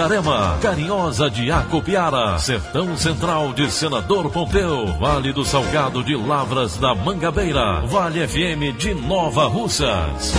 [0.00, 6.94] Itarema, Carinhosa de Acopiara, Sertão Central de Senador Pompeu, Vale do Salgado de Lavras da
[6.94, 10.32] Mangabeira, Vale FM de Nova Russas.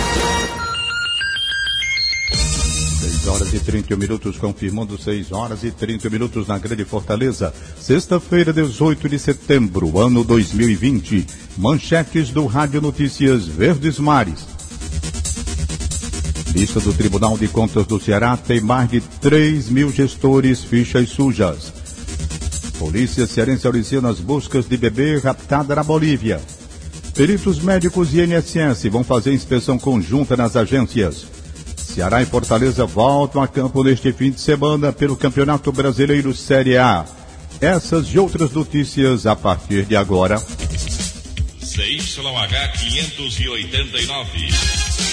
[3.22, 7.54] 6 horas e 31 minutos, confirmando 6 horas e 30 minutos na Grande Fortaleza.
[7.78, 11.24] Sexta-feira, 18 de setembro, ano 2020.
[11.56, 14.51] Manchetes do Rádio Notícias Verdes Mares.
[16.54, 21.72] Lista do Tribunal de Contas do Ceará tem mais de 3 mil gestores fichas sujas.
[22.78, 26.40] Polícia cearense auxilia nas buscas de bebê raptada na Bolívia.
[27.14, 31.24] Peritos médicos e INSS vão fazer inspeção conjunta nas agências.
[31.76, 37.06] Ceará e Fortaleza voltam a campo neste fim de semana pelo Campeonato Brasileiro Série A.
[37.60, 40.38] Essas e outras notícias a partir de agora.
[41.60, 45.11] CYH 589.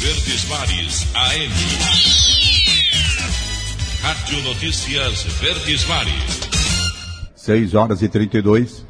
[0.00, 1.52] Verdes Mares AM.
[4.00, 6.40] Rádio Notícias Verdes Mares.
[7.36, 8.86] 6 horas e 32.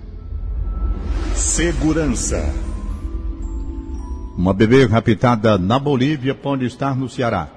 [1.34, 2.54] Segurança.
[4.38, 7.48] Uma bebê raptada na Bolívia pode estar no Ceará.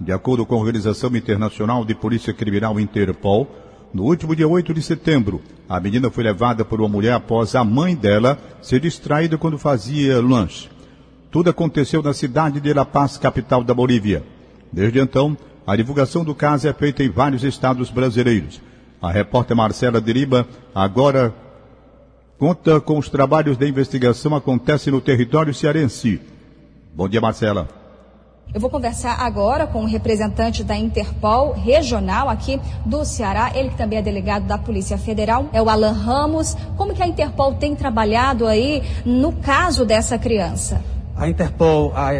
[0.00, 3.50] De acordo com a Organização Internacional de Polícia Criminal Interpol,
[3.92, 7.64] no último dia 8 de setembro, a menina foi levada por uma mulher após a
[7.64, 10.68] mãe dela ser distraída quando fazia lanche.
[11.30, 14.24] Tudo aconteceu na cidade de La Paz, capital da Bolívia.
[14.72, 18.60] Desde então, a divulgação do caso é feita em vários estados brasileiros.
[19.00, 21.32] A repórter Marcela Deriba agora
[22.36, 26.20] conta com os trabalhos de investigação acontecem no território cearense.
[26.92, 27.68] Bom dia, Marcela.
[28.52, 33.70] Eu vou conversar agora com o um representante da Interpol regional aqui do Ceará, ele
[33.70, 36.56] que também é delegado da Polícia Federal, é o Alan Ramos.
[36.76, 40.82] Como que a Interpol tem trabalhado aí no caso dessa criança?
[41.20, 42.16] A Interpol, a,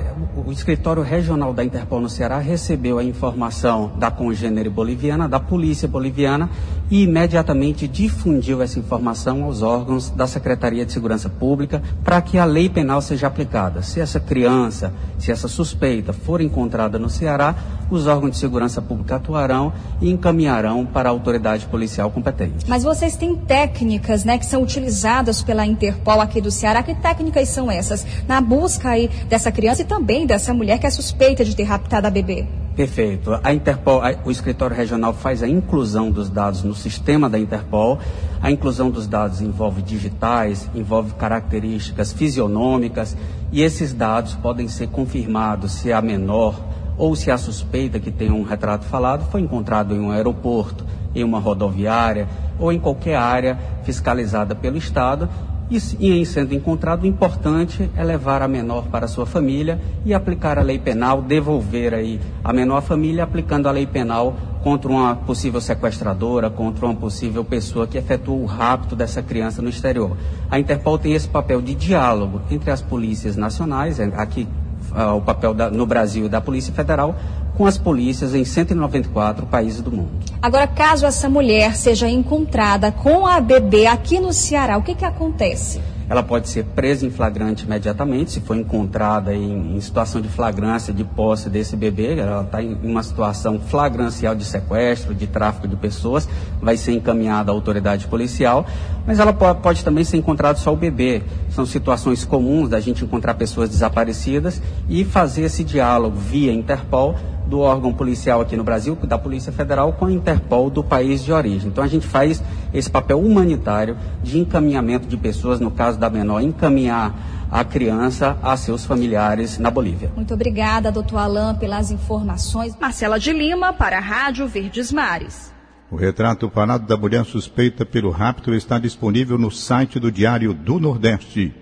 [0.46, 5.86] o escritório regional da Interpol no Ceará recebeu a informação da congênere boliviana, da polícia
[5.86, 6.50] boliviana,
[6.90, 12.44] e imediatamente difundiu essa informação aos órgãos da Secretaria de Segurança Pública para que a
[12.44, 13.82] lei penal seja aplicada.
[13.82, 17.54] Se essa criança, se essa suspeita for encontrada no Ceará,
[17.90, 22.64] os órgãos de segurança pública atuarão e encaminharão para a autoridade policial competente.
[22.68, 26.82] Mas vocês têm técnicas, né, que são utilizadas pela Interpol aqui do Ceará.
[26.82, 30.90] Que técnicas são essas na busca aí dessa criança e também dessa mulher que é
[30.90, 32.46] suspeita de ter raptado a bebê?
[32.76, 33.36] Perfeito.
[33.42, 37.98] A Interpol, a, o escritório regional faz a inclusão dos dados no sistema da Interpol.
[38.40, 43.16] A inclusão dos dados envolve digitais, envolve características fisionômicas
[43.50, 46.62] e esses dados podem ser confirmados se a menor
[46.96, 51.24] ou se a suspeita que tem um retrato falado foi encontrado em um aeroporto, em
[51.24, 55.28] uma rodoviária ou em qualquer área fiscalizada pelo Estado.
[55.70, 60.58] E, em sendo encontrado, importante é levar a menor para a sua família e aplicar
[60.58, 65.14] a lei penal, devolver aí a menor à família, aplicando a lei penal contra uma
[65.14, 70.16] possível sequestradora, contra uma possível pessoa que efetuou o rapto dessa criança no exterior.
[70.50, 74.48] A Interpol tem esse papel de diálogo entre as polícias nacionais, é, aqui
[74.92, 77.14] uh, o papel da, no Brasil da Polícia Federal
[77.56, 80.10] com as polícias em 194 países do mundo.
[80.40, 85.04] Agora, caso essa mulher seja encontrada com a bebê aqui no Ceará, o que, que
[85.04, 85.80] acontece?
[86.10, 90.92] Ela pode ser presa em flagrante imediatamente, se for encontrada em, em situação de flagrância
[90.92, 95.76] de posse desse bebê, ela está em uma situação flagrancial de sequestro, de tráfico de
[95.76, 96.28] pessoas,
[96.60, 98.66] vai ser encaminhada à autoridade policial,
[99.06, 101.22] mas ela pode, pode também ser encontrado só o bebê.
[101.48, 107.14] São situações comuns da gente encontrar pessoas desaparecidas e fazer esse diálogo via Interpol
[107.50, 111.32] do órgão policial aqui no Brasil, da Polícia Federal, com a Interpol do país de
[111.32, 111.68] origem.
[111.68, 112.42] Então a gente faz
[112.72, 118.56] esse papel humanitário de encaminhamento de pessoas, no caso da menor, encaminhar a criança a
[118.56, 120.12] seus familiares na Bolívia.
[120.14, 122.76] Muito obrigada, doutor Alain, pelas informações.
[122.80, 125.52] Marcela de Lima, para a Rádio Verdes Mares.
[125.90, 130.78] O retrato parado da mulher suspeita pelo rapto está disponível no site do Diário do
[130.78, 131.52] Nordeste.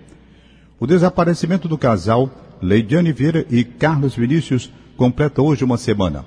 [0.79, 2.29] O desaparecimento do casal
[2.61, 6.25] Leidiane Vieira e Carlos Vinícius completa hoje uma semana.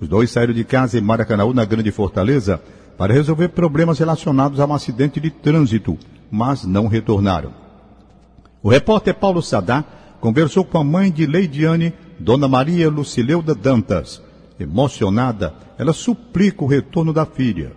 [0.00, 2.58] Os dois saíram de casa em Maracanã, na Grande Fortaleza,
[2.96, 5.98] para resolver problemas relacionados a um acidente de trânsito,
[6.30, 7.52] mas não retornaram.
[8.62, 9.84] O repórter Paulo Sadá
[10.22, 14.22] conversou com a mãe de Leidiane, Dona Maria Lucileuda Dantas.
[14.58, 17.72] Emocionada, ela suplica o retorno da filha.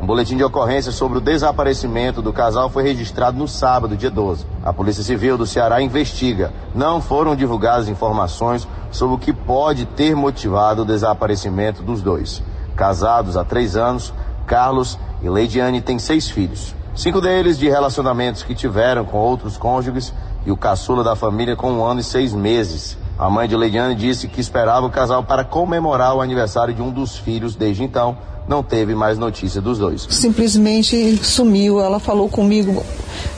[0.00, 4.46] Um boletim de ocorrência sobre o desaparecimento do casal foi registrado no sábado, dia 12.
[4.64, 6.52] A Polícia Civil do Ceará investiga.
[6.72, 12.40] Não foram divulgadas informações sobre o que pode ter motivado o desaparecimento dos dois.
[12.76, 14.14] Casados há três anos,
[14.46, 16.76] Carlos e Leidiane têm seis filhos.
[16.94, 20.14] Cinco deles de relacionamentos que tiveram com outros cônjuges
[20.46, 22.96] e o caçula da família com um ano e seis meses.
[23.18, 26.90] A mãe de Leidiane disse que esperava o casal para comemorar o aniversário de um
[26.92, 28.16] dos filhos desde então
[28.48, 30.06] não teve mais notícia dos dois.
[30.10, 31.80] Simplesmente sumiu.
[31.80, 32.82] Ela falou comigo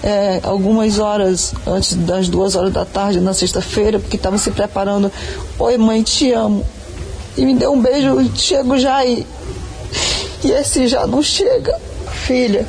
[0.03, 5.11] é, algumas horas antes das duas horas da tarde, na sexta-feira, porque estava se preparando.
[5.59, 6.65] Oi, mãe, te amo.
[7.37, 9.27] E me deu um beijo, chego já aí.
[10.45, 11.77] E esse já não chega.
[12.13, 12.67] Filha,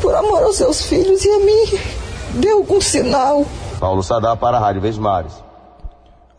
[0.00, 1.78] por amor aos seus filhos e a mim,
[2.34, 3.46] dê algum sinal.
[3.78, 5.32] Paulo Sadar para a Rádio Vesmares.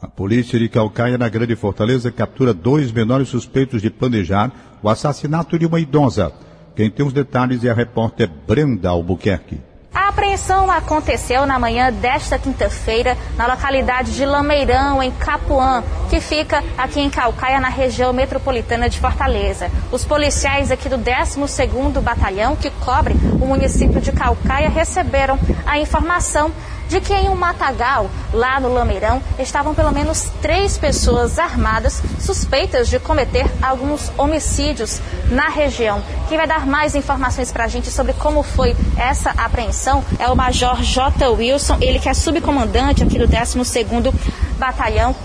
[0.01, 4.51] A polícia de Calcaia, na Grande Fortaleza, captura dois menores suspeitos de planejar
[4.81, 6.33] o assassinato de uma idosa.
[6.75, 9.61] Quem tem os detalhes é a repórter Brenda Albuquerque.
[9.93, 16.63] A apreensão aconteceu na manhã desta quinta-feira na localidade de Lameirão, em Capuã, que fica
[16.77, 19.69] aqui em Calcaia, na região metropolitana de Fortaleza.
[19.91, 26.51] Os policiais aqui do 12º Batalhão, que cobre o município de Calcaia, receberam a informação
[26.91, 32.89] de que em um matagal, lá no Lameirão, estavam pelo menos três pessoas armadas suspeitas
[32.89, 34.99] de cometer alguns homicídios
[35.29, 36.03] na região.
[36.27, 40.35] Quem vai dar mais informações para a gente sobre como foi essa apreensão é o
[40.35, 41.29] Major J.
[41.29, 44.13] Wilson, ele que é subcomandante aqui do 12º
[44.59, 45.15] Batalhão.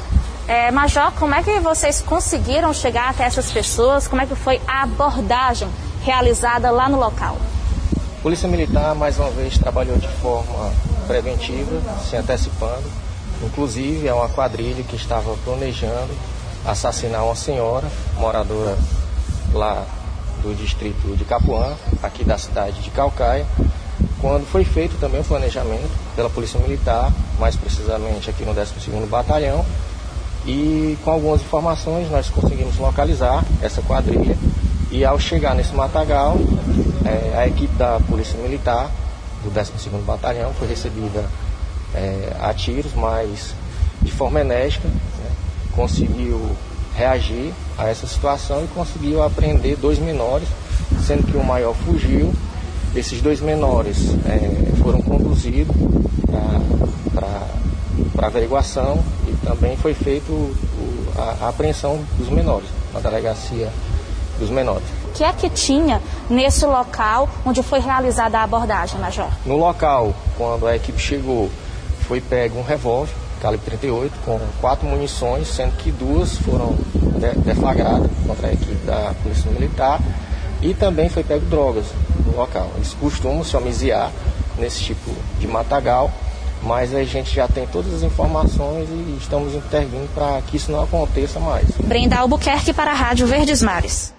[0.46, 4.06] É, Major, como é que vocês conseguiram chegar até essas pessoas?
[4.06, 5.68] Como é que foi a abordagem
[6.04, 7.36] realizada lá no local?
[8.22, 10.72] Polícia Militar, mais uma vez, trabalhou de forma
[11.06, 12.84] preventiva, se antecipando.
[13.42, 16.12] Inclusive, é uma quadrilha que estava planejando
[16.64, 17.86] assassinar uma senhora,
[18.18, 18.76] moradora
[19.52, 19.86] lá
[20.42, 23.46] do distrito de Capuã, aqui da cidade de Calcaia,
[24.20, 29.64] quando foi feito também o planejamento pela Polícia Militar, mais precisamente aqui no 12º Batalhão,
[30.46, 34.36] e com algumas informações nós conseguimos localizar essa quadrilha
[34.90, 36.36] e ao chegar nesse matagal,
[37.04, 38.90] é, a equipe da Polícia Militar,
[39.42, 41.24] do 12º Batalhão, foi recebida
[41.94, 43.54] é, a tiros, mas
[44.02, 45.30] de forma enérgica, né,
[45.74, 46.40] conseguiu
[46.94, 50.48] reagir a essa situação e conseguiu apreender dois menores,
[51.06, 52.32] sendo que o maior fugiu.
[52.94, 55.74] Esses dois menores é, foram conduzidos
[58.16, 60.32] para averiguação e também foi feita
[61.16, 63.70] a, a apreensão dos menores na delegacia
[64.38, 64.86] dos menores.
[65.16, 69.30] O que é que tinha nesse local onde foi realizada a abordagem, Major?
[69.46, 71.50] No local, quando a equipe chegou,
[72.06, 76.76] foi pego um revólver calibre 38 com quatro munições, sendo que duas foram
[77.46, 80.02] deflagradas contra a equipe da Polícia Militar
[80.60, 81.86] e também foi pego drogas
[82.26, 82.70] no local.
[82.76, 84.12] Eles costumam se homiziar
[84.58, 86.10] nesse tipo de matagal,
[86.62, 90.82] mas a gente já tem todas as informações e estamos intervindo para que isso não
[90.82, 91.70] aconteça mais.
[91.82, 94.14] Brenda Albuquerque para a Rádio Verdes Mares.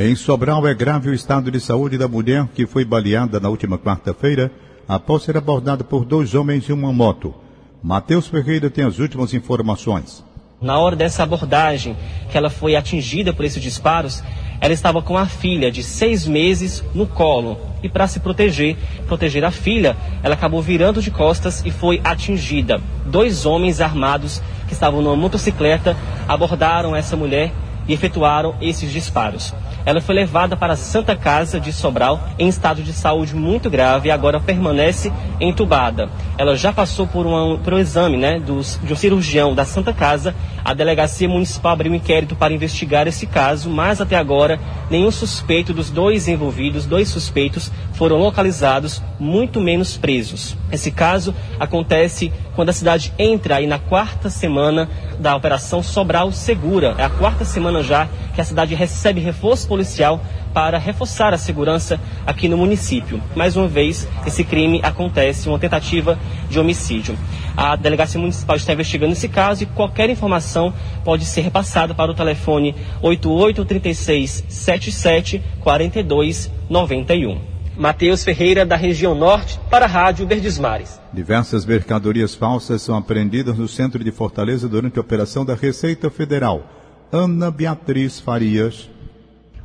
[0.00, 3.76] Em Sobral é grave o estado de saúde da mulher que foi baleada na última
[3.76, 4.48] quarta-feira
[4.86, 7.34] após ser abordada por dois homens em uma moto.
[7.82, 10.24] Matheus Ferreira tem as últimas informações.
[10.62, 11.96] Na hora dessa abordagem,
[12.30, 14.22] que ela foi atingida por esses disparos,
[14.60, 17.58] ela estava com a filha de seis meses no colo.
[17.82, 18.76] E para se proteger,
[19.08, 22.80] proteger a filha, ela acabou virando de costas e foi atingida.
[23.04, 25.96] Dois homens armados que estavam numa motocicleta
[26.28, 27.50] abordaram essa mulher
[27.88, 29.54] e efetuaram esses disparos.
[29.84, 34.08] Ela foi levada para a Santa Casa de Sobral em estado de saúde muito grave
[34.08, 36.10] e agora permanece entubada.
[36.36, 39.92] Ela já passou por, uma, por um exame né, dos, de um cirurgião da Santa
[39.92, 40.34] Casa.
[40.68, 44.60] A delegacia municipal abriu um inquérito para investigar esse caso, mas até agora
[44.90, 50.58] nenhum suspeito dos dois envolvidos, dois suspeitos, foram localizados, muito menos presos.
[50.70, 56.94] Esse caso acontece quando a cidade entra aí na quarta semana da Operação Sobral Segura.
[56.98, 60.20] É a quarta semana já que a cidade recebe reforço policial
[60.52, 63.20] para reforçar a segurança aqui no município.
[63.34, 67.16] Mais uma vez, esse crime acontece, uma tentativa de homicídio.
[67.56, 70.72] A Delegacia Municipal está investigando esse caso e qualquer informação
[71.04, 77.58] pode ser repassada para o telefone 8836 77 42 91.
[77.78, 81.00] Matheus Ferreira, da região norte, para a Rádio Verdes Mares.
[81.12, 86.64] Diversas mercadorias falsas são apreendidas no centro de Fortaleza durante a operação da Receita Federal.
[87.12, 88.90] Ana Beatriz Farias.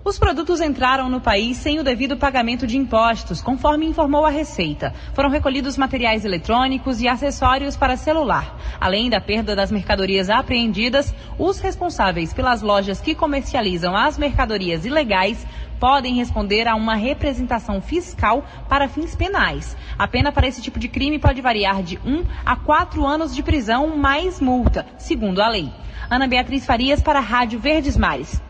[0.06, 4.94] Os produtos entraram no país sem o devido pagamento de impostos, conforme informou a Receita.
[5.14, 8.60] Foram recolhidos materiais eletrônicos e acessórios para celular.
[8.82, 15.48] Além da perda das mercadorias apreendidas, os responsáveis pelas lojas que comercializam as mercadorias ilegais
[15.80, 19.78] podem responder a uma representação fiscal para fins penais.
[19.98, 23.42] A pena para esse tipo de crime pode variar de um a quatro anos de
[23.42, 25.72] prisão mais multa, segundo a lei.
[26.10, 28.42] Ana Beatriz Farias para a Rádio Verdes Mares.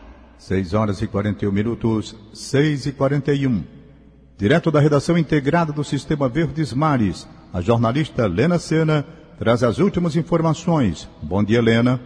[0.44, 3.64] 6 horas e 41 minutos, 6 e 41.
[4.36, 9.06] Direto da redação integrada do Sistema Verdes Mares, a jornalista Helena Sena
[9.38, 11.08] traz as últimas informações.
[11.22, 11.98] Bom dia, Helena.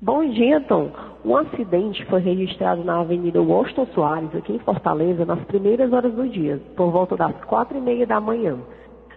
[0.00, 0.92] Bom dia, Tom.
[1.24, 6.28] Um acidente foi registrado na Avenida Washington Soares, aqui em Fortaleza, nas primeiras horas do
[6.28, 8.56] dia, por volta das quatro e meia da manhã.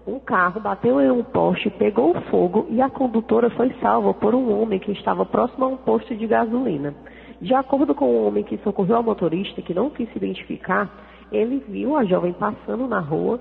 [0.07, 4.59] Um carro bateu em um poste, pegou fogo e a condutora foi salva por um
[4.59, 6.95] homem que estava próximo a um posto de gasolina.
[7.43, 10.89] De acordo com o homem que socorreu a motorista, que não quis se identificar,
[11.29, 13.37] ele viu a jovem passando na rua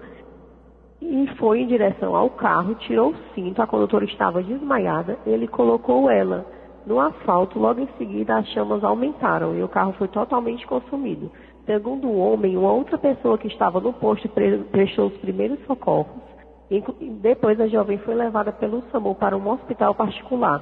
[1.00, 6.10] e foi em direção ao carro, tirou o cinto, a condutora estava desmaiada, ele colocou
[6.10, 6.44] ela
[6.84, 11.30] no asfalto, logo em seguida as chamas aumentaram e o carro foi totalmente consumido.
[11.64, 14.28] Segundo o homem, uma outra pessoa que estava no posto
[14.72, 16.20] prestou os primeiros socorros.
[17.20, 20.60] Depois a jovem foi levada pelo SAMU para um hospital particular.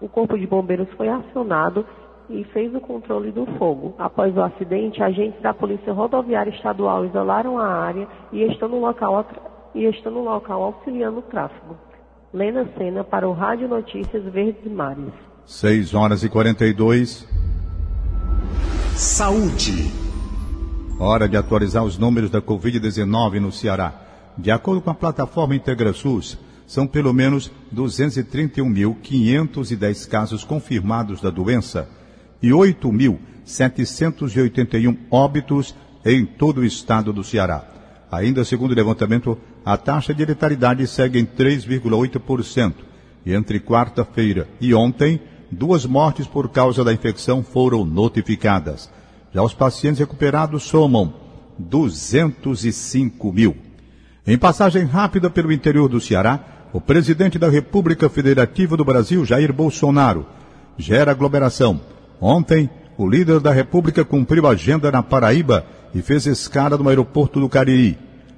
[0.00, 1.84] O corpo de bombeiros foi acionado
[2.30, 3.94] e fez o controle do fogo.
[3.98, 9.26] Após o acidente, agentes da Polícia Rodoviária Estadual isolaram a área e estão no local,
[9.74, 11.76] e estão no local auxiliando o tráfego.
[12.32, 15.12] Lena Sena para o Rádio Notícias Verdes Mares.
[15.46, 17.26] 6 horas e 42.
[18.94, 19.90] Saúde.
[21.00, 23.94] Hora de atualizar os números da Covid-19 no Ceará.
[24.36, 31.88] De acordo com a plataforma IntegraSUS, são pelo menos 231.510 casos confirmados da doença
[32.42, 37.64] e 8.781 óbitos em todo o estado do Ceará.
[38.10, 42.74] Ainda segundo o levantamento, a taxa de letalidade segue em 3,8%.
[43.26, 48.88] E entre quarta-feira e ontem, duas mortes por causa da infecção foram notificadas.
[49.34, 51.12] Já os pacientes recuperados somam
[51.58, 53.56] 205 mil.
[54.26, 59.52] Em passagem rápida pelo interior do Ceará, o presidente da República Federativa do Brasil, Jair
[59.52, 60.24] Bolsonaro,
[60.78, 61.80] gera aglomeração
[62.20, 67.38] Ontem, o líder da República cumpriu a agenda na Paraíba e fez escala no aeroporto
[67.38, 67.96] do Cariri.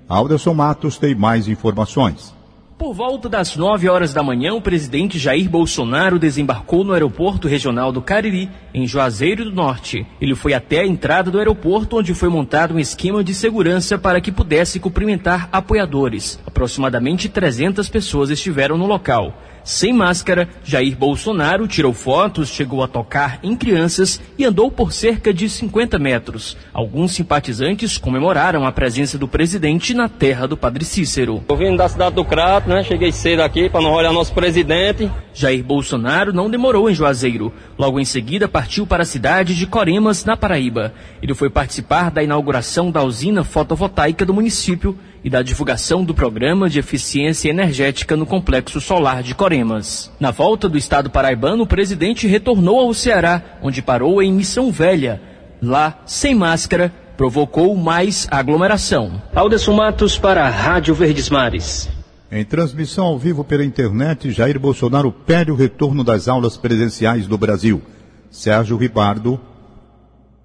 [0.08, 2.34] Alderson Matos tem mais informações.
[2.80, 7.92] Por volta das 9 horas da manhã, o presidente Jair Bolsonaro desembarcou no aeroporto regional
[7.92, 10.06] do Cariri, em Juazeiro do Norte.
[10.18, 14.18] Ele foi até a entrada do aeroporto, onde foi montado um esquema de segurança para
[14.18, 16.40] que pudesse cumprimentar apoiadores.
[16.46, 19.34] Aproximadamente 300 pessoas estiveram no local.
[19.70, 25.32] Sem máscara, Jair Bolsonaro tirou fotos, chegou a tocar em crianças e andou por cerca
[25.32, 26.56] de 50 metros.
[26.74, 31.44] Alguns simpatizantes comemoraram a presença do presidente na terra do Padre Cícero.
[31.48, 32.82] Eu vim da cidade do Crato, né?
[32.82, 35.08] Cheguei cedo aqui para não olhar nosso presidente.
[35.32, 37.52] Jair Bolsonaro não demorou em Juazeiro.
[37.78, 40.92] Logo em seguida partiu para a cidade de Coremas, na Paraíba.
[41.22, 46.68] Ele foi participar da inauguração da usina fotovoltaica do município e da divulgação do programa
[46.68, 50.10] de eficiência energética no complexo solar de Coremas.
[50.18, 55.20] Na volta do estado paraibano, o presidente retornou ao Ceará, onde parou em Missão Velha.
[55.62, 59.20] Lá, sem máscara, provocou mais aglomeração.
[59.34, 61.88] Alderson Matos para a Rádio Verdes Mares.
[62.32, 67.36] Em transmissão ao vivo pela internet, Jair Bolsonaro pede o retorno das aulas presenciais no
[67.36, 67.82] Brasil.
[68.30, 69.38] Sérgio Ribardo.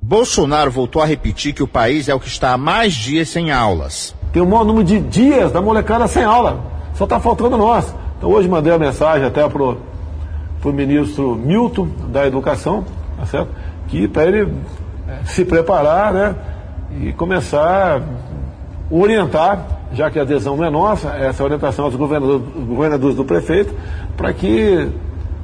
[0.01, 3.51] Bolsonaro voltou a repetir que o país é o que está há mais dias sem
[3.51, 6.59] aulas tem o maior número de dias da molecada sem aula.
[6.93, 7.95] Só está faltando nós.
[8.17, 9.77] Então hoje mandei a mensagem até para o
[10.73, 12.83] ministro Milton da Educação,
[13.17, 13.47] tá certo?
[13.87, 14.53] Que para ele
[15.23, 16.35] se preparar, né?
[16.99, 22.45] E começar a orientar, já que a adesão não é nossa, essa orientação aos governadores,
[22.67, 23.73] governadores do prefeito,
[24.17, 24.89] para que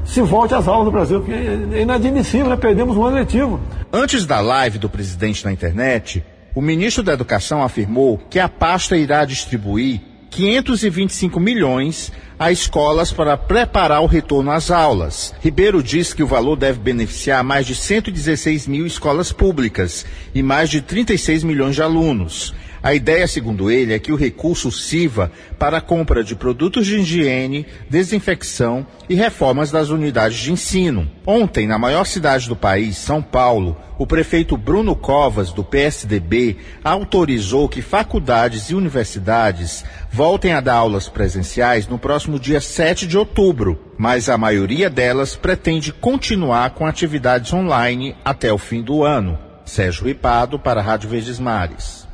[0.04, 2.58] se volte às aulas no Brasil, porque é inadmissível, né?
[2.58, 3.58] Perdemos um ano letivo.
[3.94, 6.22] Antes da live do presidente na internet,
[6.54, 13.38] o ministro da Educação afirmou que a pasta irá distribuir 525 milhões a escolas para
[13.38, 15.36] preparar o retorno às aulas.
[15.42, 20.70] Ribeiro diz que o valor deve beneficiar mais de 116 mil escolas públicas e mais
[20.70, 22.54] de 36 milhões de alunos.
[22.84, 26.98] A ideia, segundo ele, é que o recurso sirva para a compra de produtos de
[26.98, 31.08] higiene, desinfecção e reformas das unidades de ensino.
[31.24, 37.70] Ontem, na maior cidade do país, São Paulo, o prefeito Bruno Covas, do PSDB, autorizou
[37.70, 43.80] que faculdades e universidades voltem a dar aulas presenciais no próximo dia 7 de outubro,
[43.96, 49.38] mas a maioria delas pretende continuar com atividades online até o fim do ano.
[49.66, 52.11] Sérgio Ripado, para a Rádio Verdes Mares.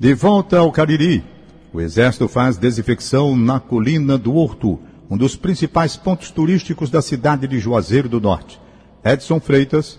[0.00, 1.24] De volta ao Cariri,
[1.72, 4.78] o Exército faz desinfecção na colina do Horto,
[5.10, 8.60] um dos principais pontos turísticos da cidade de Juazeiro do Norte.
[9.04, 9.98] Edson Freitas.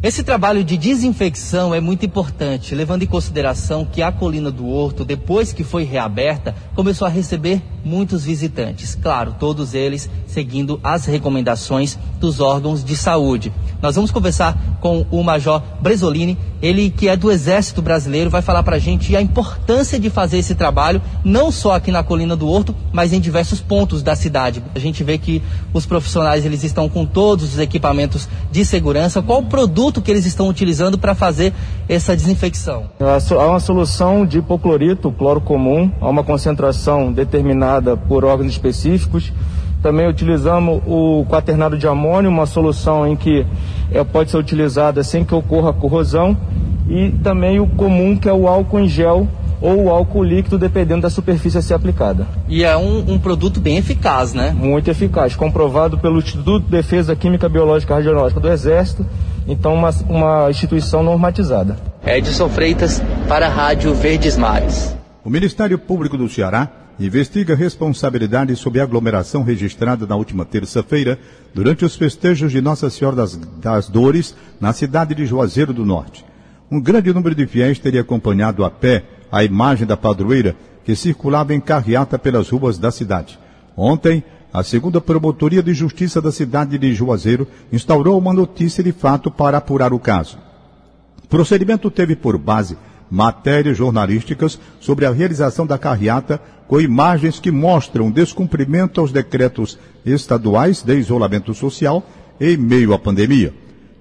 [0.00, 5.04] Esse trabalho de desinfecção é muito importante, levando em consideração que a colina do Horto,
[5.04, 8.94] depois que foi reaberta, começou a receber muitos visitantes.
[8.94, 13.52] Claro, todos eles seguindo as recomendações dos órgãos de saúde.
[13.82, 18.62] Nós vamos conversar com o Major Bresolini, ele que é do Exército Brasileiro, vai falar
[18.62, 22.48] para a gente a importância de fazer esse trabalho, não só aqui na Colina do
[22.48, 24.62] Horto, mas em diversos pontos da cidade.
[24.74, 29.22] A gente vê que os profissionais eles estão com todos os equipamentos de segurança.
[29.22, 29.46] Qual o
[29.88, 31.52] produto que eles estão utilizando para fazer
[31.88, 32.84] essa desinfecção?
[33.00, 39.32] Há uma solução de hipoclorito, cloro comum, a uma concentração determinada por órgãos específicos
[39.80, 43.46] também utilizamos o quaternado de amônio, uma solução em que
[43.92, 46.36] é, pode ser utilizada sem que ocorra corrosão,
[46.88, 49.28] e também o comum, que é o álcool em gel
[49.60, 52.26] ou o álcool líquido, dependendo da superfície a ser aplicada.
[52.48, 54.50] E é um, um produto bem eficaz, né?
[54.50, 59.06] Muito eficaz, comprovado pelo Instituto de Defesa Química Biológica Radiológica do Exército,
[59.48, 61.76] então uma, uma instituição normatizada.
[62.06, 64.94] Edson Freitas, para a Rádio Verdes Mares.
[65.24, 71.18] O Ministério Público do Ceará investiga responsabilidade sobre a aglomeração registrada na última terça-feira
[71.54, 76.24] durante os festejos de Nossa Senhora das, das, Dores na cidade de Juazeiro do Norte.
[76.70, 81.54] Um grande número de fiéis teria acompanhado a pé a imagem da padroeira que circulava
[81.54, 83.38] em carreata pelas ruas da cidade.
[83.76, 89.30] Ontem, a segunda Promotoria de Justiça da cidade de Juazeiro instaurou uma notícia de fato
[89.30, 90.38] para apurar o caso.
[91.22, 92.76] O procedimento teve por base
[93.10, 100.82] matérias jornalísticas sobre a realização da carreata com imagens que mostram descumprimento aos decretos estaduais
[100.82, 102.02] de isolamento social
[102.40, 103.52] em meio à pandemia.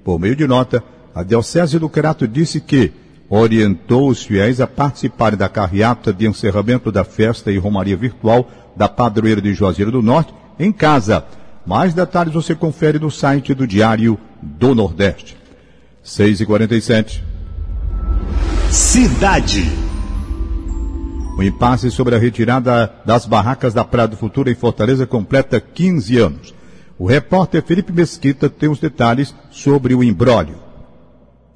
[0.03, 2.91] Por meio de nota, a Diocese do Crato disse que
[3.29, 8.87] orientou os fiéis a participarem da carreata de encerramento da festa e romaria virtual da
[8.87, 11.25] padroeira de Juazeiro do Norte em casa.
[11.65, 15.37] Mais detalhes você confere no site do Diário do Nordeste.
[16.03, 17.23] 6 e 47
[18.71, 19.69] Cidade.
[21.37, 26.17] O impasse sobre a retirada das barracas da Praia do Futuro em Fortaleza completa 15
[26.17, 26.53] anos.
[26.97, 30.66] O repórter Felipe Mesquita tem os detalhes sobre o imbróglio.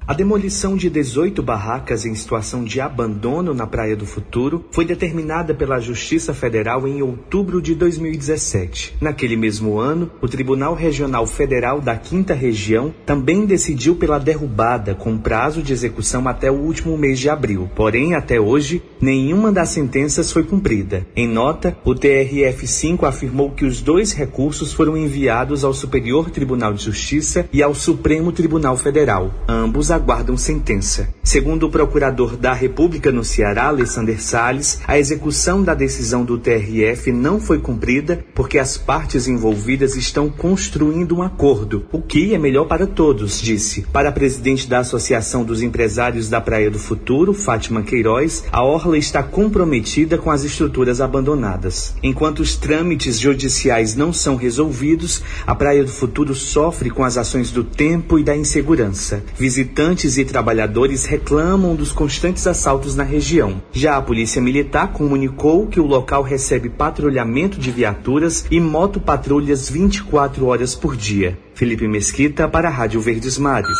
[0.04, 5.54] A demolição de 18 barracas em situação de abandono na Praia do Futuro foi determinada
[5.54, 8.96] pela Justiça Federal em outubro de 2017.
[9.00, 15.16] Naquele mesmo ano, o Tribunal Regional Federal da Quinta Região também decidiu pela derrubada, com
[15.16, 17.70] prazo de execução até o último mês de abril.
[17.72, 21.06] Porém, até hoje, nenhuma das sentenças foi cumprida.
[21.14, 26.82] Em nota, o TRF5 afirmou que os dois recursos foram enviados ao Superior Tribunal de
[26.82, 29.32] Justiça e ao Supremo Tribunal Federal.
[29.46, 31.08] Ambos aguardam sentença.
[31.22, 37.12] Segundo o procurador da República no Ceará, Alessander Salles, a execução da decisão do TRF
[37.12, 42.64] não foi cumprida porque as partes envolvidas estão construindo um acordo, o que é melhor
[42.64, 43.82] para todos, disse.
[43.92, 48.98] Para a presidente da Associação dos Empresários da Praia do Futuro, Fátima Queiroz, a orla
[48.98, 51.94] está comprometida com as estruturas abandonadas.
[52.02, 57.50] Enquanto os trâmites judiciais não são resolvidos, a Praia do Futuro sofre com as ações
[57.50, 59.22] do tempo e da insegurança.
[59.36, 63.60] Visitantes Visitantes e trabalhadores reclamam dos constantes assaltos na região.
[63.72, 70.46] Já a Polícia Militar comunicou que o local recebe patrulhamento de viaturas e motopatrulhas 24
[70.46, 71.36] horas por dia.
[71.54, 73.76] Felipe Mesquita para a Rádio Verdes Mares.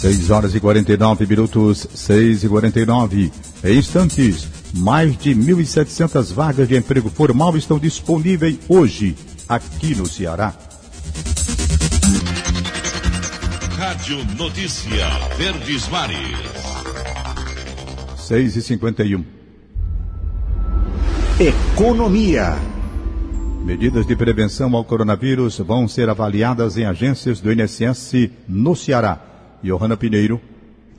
[0.00, 3.32] 6 horas e 49 minutos, 6 e 49.
[3.62, 9.14] Em instantes, mais de 1.700 vagas de emprego formal estão disponíveis hoje
[9.48, 10.63] aqui no Ceará.
[14.04, 16.18] Rádio Notícia Verdes Mares.
[18.18, 19.24] 6 e 51
[21.40, 22.54] Economia.
[23.64, 29.18] Medidas de prevenção ao coronavírus vão ser avaliadas em agências do INSS no Ceará.
[29.62, 30.38] Johanna Pineiro.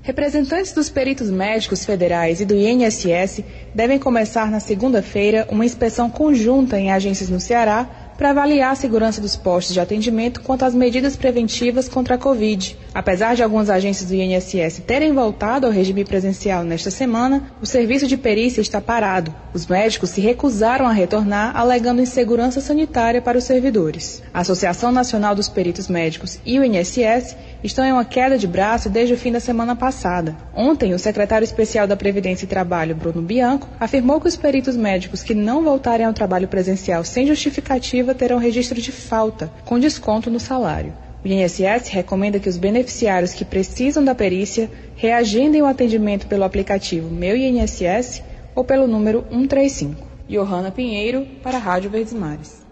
[0.02, 3.44] Representantes dos peritos médicos federais e do INSS
[3.76, 9.19] devem começar na segunda-feira uma inspeção conjunta em agências no Ceará para avaliar a segurança
[9.19, 12.78] dos postos de atendimento quanto às medidas preventivas contra a Covid.
[12.93, 18.08] Apesar de algumas agências do INSS terem voltado ao regime presencial nesta semana, o serviço
[18.08, 19.34] de perícia está parado.
[19.54, 24.23] Os médicos se recusaram a retornar, alegando insegurança sanitária para os servidores.
[24.34, 28.89] A Associação Nacional dos Peritos Médicos e o INSS estão em uma queda de braço
[28.89, 30.36] desde o fim da semana passada.
[30.56, 35.23] Ontem, o secretário especial da Previdência e Trabalho, Bruno Bianco, afirmou que os peritos médicos
[35.23, 40.39] que não voltarem ao trabalho presencial sem justificativa terão registro de falta, com desconto no
[40.39, 40.93] salário.
[41.23, 47.10] O INSS recomenda que os beneficiários que precisam da perícia reagendem o atendimento pelo aplicativo
[47.10, 48.21] Meu INSS
[48.54, 50.06] ou pelo número 135.
[50.30, 52.63] Johanna Pinheiro, para a Rádio Verdes Mares.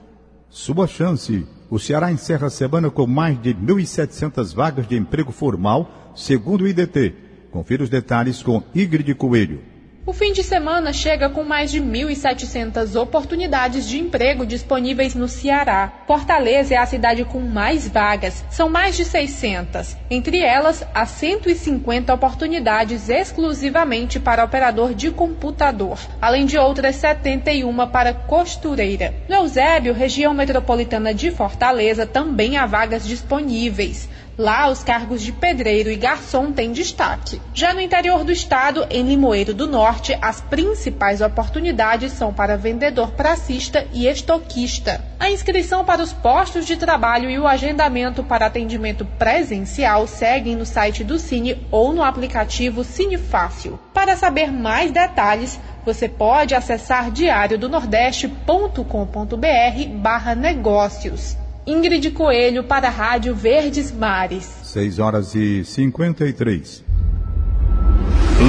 [0.50, 1.48] Sua chance.
[1.74, 6.68] O Ceará encerra a semana com mais de 1.700 vagas de emprego formal, segundo o
[6.68, 7.16] IDT.
[7.50, 9.60] Confira os detalhes com Igrid Coelho.
[10.06, 15.94] O fim de semana chega com mais de 1.700 oportunidades de emprego disponíveis no Ceará.
[16.06, 19.96] Fortaleza é a cidade com mais vagas, são mais de 600.
[20.12, 28.14] Entre elas, há 150 oportunidades exclusivamente para operador de computador, além de outras 71 para
[28.14, 29.16] costureira.
[29.30, 34.10] No Eusébio, região metropolitana de Fortaleza, também há vagas disponíveis.
[34.38, 37.40] Lá, os cargos de pedreiro e garçom têm destaque.
[37.54, 43.12] Já no interior do estado, em Limoeiro do Norte, as principais oportunidades são para vendedor
[43.12, 45.06] pracista e estoquista.
[45.20, 50.66] A inscrição para os postos de trabalho e o agendamento para atendimento presencial seguem no
[50.66, 53.80] site do Cine ou no aplicativo Cine Fácil.
[53.94, 61.43] Para saber mais detalhes, você pode acessar diariodonordeste.com.br barra negócios.
[61.66, 64.44] Ingrid Coelho para a Rádio Verdes Mares.
[64.64, 66.84] 6 horas e 53.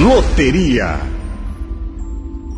[0.03, 0.99] Loteria.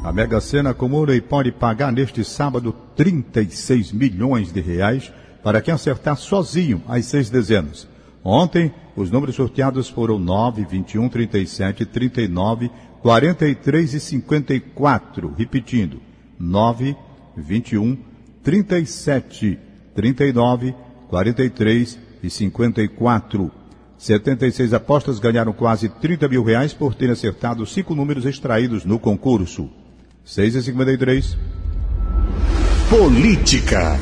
[0.03, 5.71] A Mega Sena acumula e pode pagar neste sábado 36 milhões de reais para quem
[5.71, 7.87] acertar sozinho as seis dezenas.
[8.23, 12.71] Ontem, os números sorteados foram 9, 21, 37, 39,
[13.03, 15.35] 43 e 54.
[15.37, 16.01] Repetindo,
[16.39, 16.95] 9,
[17.35, 17.95] 21,
[18.41, 19.66] 37,
[19.97, 20.75] 39,
[21.09, 23.51] 43 e 54.
[23.97, 29.67] 76 apostas ganharam quase 30 mil reais por terem acertado cinco números extraídos no concurso.
[30.23, 31.35] 6 e 53.
[32.91, 33.97] Política.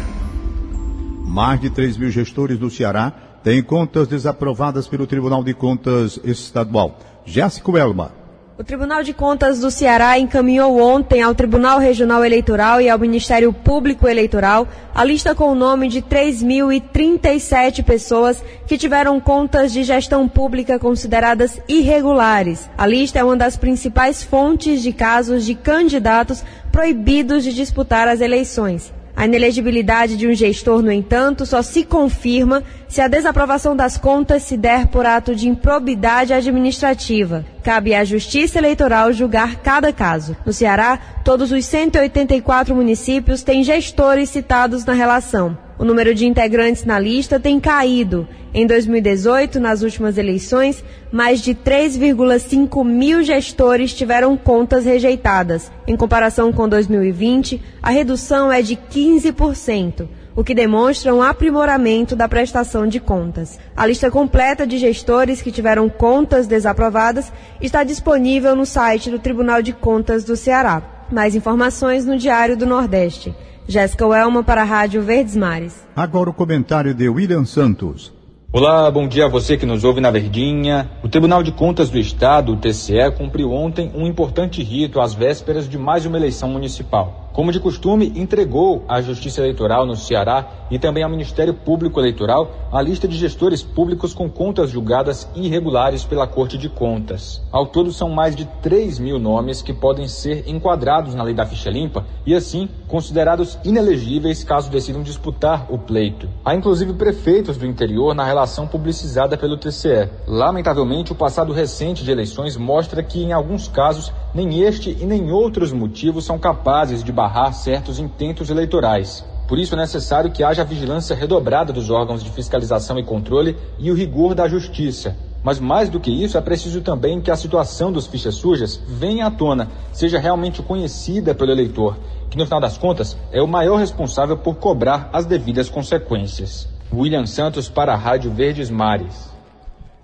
[1.25, 6.99] Mais de 3 mil gestores do Ceará têm contas desaprovadas pelo Tribunal de Contas Estadual.
[7.23, 8.24] Jéssica Elma.
[8.57, 13.51] O Tribunal de Contas do Ceará encaminhou ontem ao Tribunal Regional Eleitoral e ao Ministério
[13.51, 20.25] Público Eleitoral a lista com o nome de 3.037 pessoas que tiveram contas de gestão
[20.25, 22.69] pública consideradas irregulares.
[22.77, 26.41] A lista é uma das principais fontes de casos de candidatos
[26.71, 28.94] proibidos de disputar as eleições.
[29.15, 34.43] A inelegibilidade de um gestor, no entanto, só se confirma se a desaprovação das contas
[34.43, 37.45] se der por ato de improbidade administrativa.
[37.63, 40.35] Cabe à Justiça Eleitoral julgar cada caso.
[40.45, 45.64] No Ceará, todos os 184 municípios têm gestores citados na relação.
[45.77, 48.27] O número de integrantes na lista tem caído.
[48.53, 55.69] Em 2018, nas últimas eleições, mais de 3,5 mil gestores tiveram contas rejeitadas.
[55.85, 62.29] Em comparação com 2020, a redução é de 15%, o que demonstra um aprimoramento da
[62.29, 63.59] prestação de contas.
[63.75, 69.61] A lista completa de gestores que tiveram contas desaprovadas está disponível no site do Tribunal
[69.61, 70.81] de Contas do Ceará.
[71.11, 73.35] Mais informações no Diário do Nordeste.
[73.67, 75.85] Jéssica Welma para a Rádio Verdes Mares.
[75.95, 78.13] Agora o comentário de William Santos.
[78.51, 80.89] Olá, bom dia a você que nos ouve na Verdinha.
[81.03, 85.67] O Tribunal de Contas do Estado, o TCE, cumpriu ontem um importante rito às vésperas
[85.67, 90.79] de mais uma eleição municipal como de costume, entregou à Justiça Eleitoral no Ceará e
[90.79, 96.25] também ao Ministério Público Eleitoral a lista de gestores públicos com contas julgadas irregulares pela
[96.25, 97.43] Corte de Contas.
[97.51, 101.45] Ao todo, são mais de 3 mil nomes que podem ser enquadrados na lei da
[101.45, 106.29] ficha limpa e, assim, considerados inelegíveis caso decidam disputar o pleito.
[106.43, 110.09] Há inclusive prefeitos do interior na relação publicizada pelo TCE.
[110.25, 115.31] Lamentavelmente, o passado recente de eleições mostra que, em alguns casos, nem este e nem
[115.31, 119.23] outros motivos são capazes de barrar certos intentos eleitorais.
[119.47, 123.89] Por isso é necessário que haja vigilância redobrada dos órgãos de fiscalização e controle e
[123.89, 125.15] o rigor da justiça.
[125.41, 129.27] Mas mais do que isso, é preciso também que a situação dos fichas sujas venha
[129.27, 131.95] à tona, seja realmente conhecida pelo eleitor,
[132.29, 136.67] que no final das contas é o maior responsável por cobrar as devidas consequências.
[136.91, 139.34] William Santos para a Rádio Verdes Mares.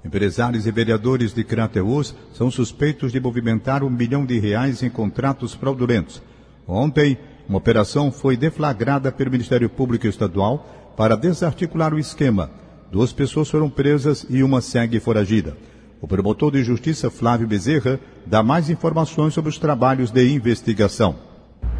[0.03, 5.53] Empresários e vereadores de Crateus são suspeitos de movimentar um milhão de reais em contratos
[5.53, 6.21] fraudulentos.
[6.67, 7.17] Ontem,
[7.51, 12.49] Uma operação foi deflagrada pelo Ministério Público Estadual para desarticular o esquema.
[12.89, 15.57] Duas pessoas foram presas e uma segue foragida.
[15.99, 21.15] O promotor de justiça Flávio Bezerra dá mais informações sobre os trabalhos de investigação.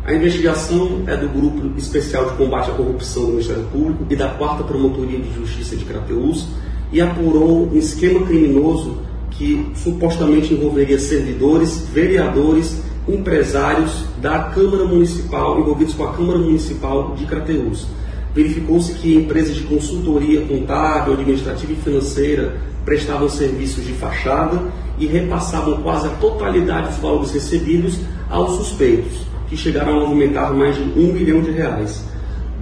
[0.03, 4.27] A investigação é do Grupo Especial de Combate à Corrupção do Ministério Público e da
[4.27, 6.49] Quarta Promotoria de Justiça de Crateús
[6.91, 8.97] e apurou um esquema criminoso
[9.31, 17.25] que supostamente envolveria servidores, vereadores, empresários da Câmara Municipal, envolvidos com a Câmara Municipal de
[17.25, 17.87] Crateús.
[18.35, 24.61] Verificou-se que empresas de consultoria contábil, administrativa e financeira prestavam serviços de fachada
[24.97, 27.97] e repassavam quase a totalidade dos valores recebidos
[28.29, 32.05] aos suspeitos que chegaram a movimentar mais de um milhão de reais.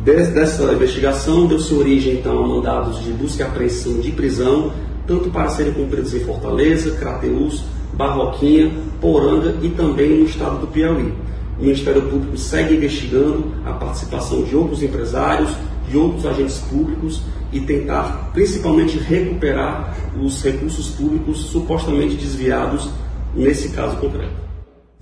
[0.03, 4.71] Dessa investigação deu-se origem então a mandados de busca e apreensão de prisão,
[5.05, 11.13] tanto para serem cumpridos em Fortaleza, Crateús, Barroquinha, Poranga e também no estado do Piauí.
[11.57, 15.51] O Ministério Público segue investigando a participação de outros empresários,
[15.89, 22.89] de outros agentes públicos e tentar principalmente recuperar os recursos públicos supostamente desviados
[23.35, 24.31] nesse caso concreto.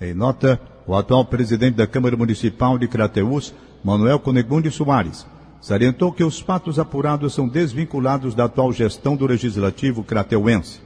[0.00, 5.26] Em nota, o atual presidente da Câmara Municipal de Crateús, Manuel Conegundi Soares,
[5.60, 10.80] salientou que os fatos apurados são desvinculados da atual gestão do Legislativo crateuense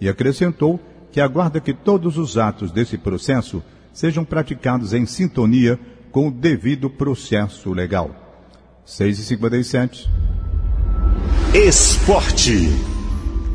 [0.00, 0.80] e acrescentou
[1.12, 5.78] que aguarda que todos os atos desse processo sejam praticados em sintonia
[6.10, 8.10] com o devido processo legal.
[8.86, 10.08] 6h57.
[11.54, 12.68] Esporte.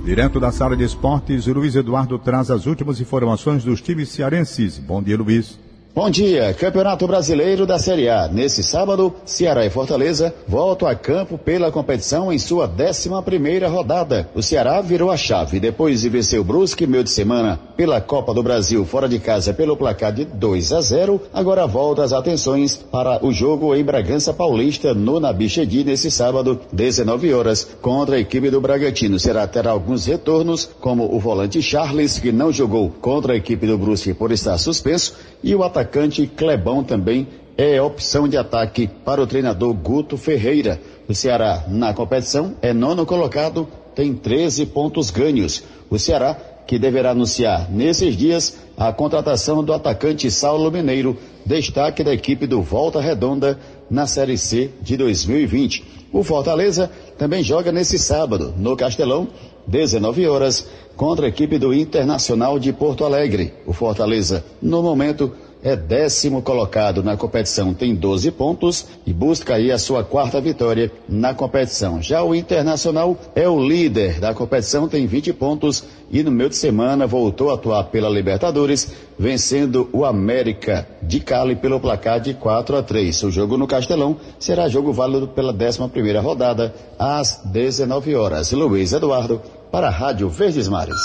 [0.04, 4.80] Direto da sala de esportes, Luiz Eduardo traz as últimas informações dos times cearenses.
[4.80, 5.60] Bom dia, Luiz.
[5.93, 8.28] Bom dia, Campeonato Brasileiro da Série A.
[8.28, 14.30] Nesse sábado, Ceará e Fortaleza voltam a campo pela competição em sua 11 primeira rodada.
[14.36, 18.36] O Ceará virou a chave depois de vencer o Brusque meio de semana pela Copa
[18.36, 21.21] do Brasil fora de casa pelo placar de 2 a 0.
[21.34, 27.34] Agora volta as atenções para o jogo em Bragança Paulista no Nabichedi nesse sábado, 19
[27.34, 29.19] horas, contra a equipe do Bragantino.
[29.19, 33.78] Será terá alguns retornos, como o volante Charles, que não jogou contra a equipe do
[33.78, 39.28] Brusque por estar suspenso, e o atacante Clebão também é opção de ataque para o
[39.28, 40.80] treinador Guto Ferreira.
[41.08, 45.63] O Ceará na competição é nono colocado, tem 13 pontos ganhos.
[45.89, 46.38] O Ceará
[46.69, 52.62] que deverá anunciar nesses dias a contratação do atacante Saulo Mineiro, destaque da equipe do
[52.62, 55.84] Volta Redonda na Série C de 2020.
[56.13, 59.28] O Fortaleza também joga nesse sábado, no Castelão,
[59.67, 63.54] 19 horas, contra a equipe do Internacional de Porto Alegre.
[63.65, 69.72] O Fortaleza, no momento, é décimo colocado na competição, tem 12 pontos e busca aí
[69.72, 72.02] a sua quarta vitória na competição.
[72.02, 76.56] Já o Internacional é o líder da competição, tem 20 pontos e no meio de
[76.56, 82.78] semana voltou a atuar pela Libertadores, vencendo o América de Cali pelo placar de 4
[82.78, 83.24] a 3.
[83.24, 88.52] O jogo no Castelão será jogo válido pela 11 primeira rodada, às 19 horas.
[88.52, 89.41] Luiz Eduardo,
[89.72, 90.98] para a Rádio Verdes Mares.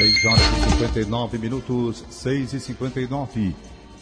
[0.00, 3.54] 6 horas e 59 minutos, 6 e 59.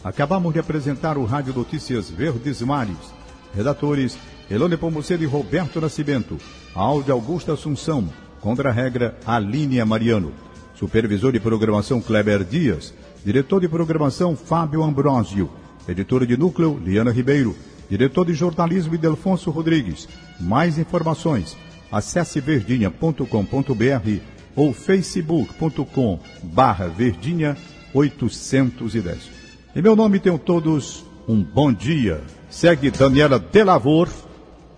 [0.05, 3.13] Acabamos de apresentar o Rádio Notícias Verdes Mares.
[3.53, 4.17] Redatores
[4.49, 6.39] Elone Pomucedo e Roberto Nascimento.
[6.73, 8.09] Áudio Augusto Assunção.
[8.41, 10.33] Contra a regra Aline Mariano.
[10.77, 12.95] Supervisor de programação Kleber Dias.
[13.25, 15.51] Diretor de programação Fábio Ambrosio.
[15.89, 17.57] Editora de núcleo Liana Ribeiro.
[17.91, 20.09] Diretor de jornalismo Idelfonso Rodrigues.
[20.39, 21.57] Mais informações.
[21.91, 27.57] Acesse verdinha.com.br ou facebook.com barra verdinha
[27.95, 29.31] 810.
[29.75, 32.21] Em meu nome tenham todos um bom dia.
[32.51, 34.09] Segue Daniela Delavor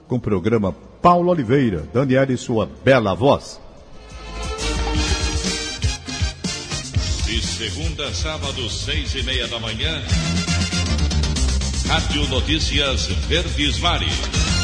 [0.07, 1.89] com o programa Paulo Oliveira.
[1.95, 3.59] Daniela e sua bela voz.
[7.25, 10.03] De segunda a sábado, seis e meia da manhã,
[11.89, 14.60] Rádio Notícias Verdes Mares.